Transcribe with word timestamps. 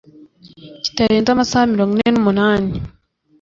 kitarenze 0.83 1.29
amasaha 1.31 1.71
mirongo 1.73 1.91
ine 1.95 2.09
n 2.13 2.17
umunani 2.21 2.73